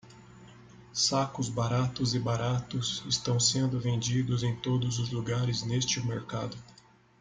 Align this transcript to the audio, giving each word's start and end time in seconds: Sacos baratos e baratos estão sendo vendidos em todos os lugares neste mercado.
Sacos 0.91 1.47
baratos 1.47 2.15
e 2.15 2.19
baratos 2.19 3.03
estão 3.07 3.39
sendo 3.39 3.79
vendidos 3.79 4.41
em 4.41 4.55
todos 4.55 4.97
os 4.97 5.11
lugares 5.11 5.61
neste 5.61 6.03
mercado. 6.03 6.57